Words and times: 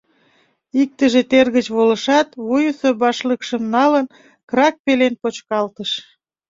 Иктыже 0.81 1.21
тер 1.31 1.47
гыч 1.55 1.67
волышат, 1.75 2.27
вуйысо 2.45 2.89
башлыкшым 3.01 3.63
налын, 3.75 4.05
крак 4.49 4.75
пелен 4.83 5.13
почкалтыш. 5.21 5.91